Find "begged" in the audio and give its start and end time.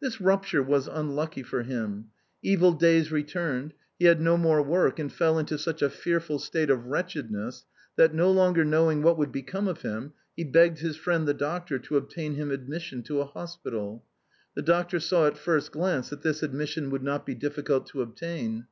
10.42-10.80